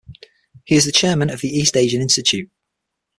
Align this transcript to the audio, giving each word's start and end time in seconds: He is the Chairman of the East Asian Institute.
He 0.63 0.73
is 0.75 0.85
the 0.85 0.91
Chairman 0.91 1.29
of 1.29 1.41
the 1.41 1.49
East 1.49 1.77
Asian 1.77 2.01
Institute. 2.01 2.49